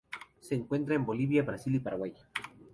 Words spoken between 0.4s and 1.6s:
encuentra en Bolivia,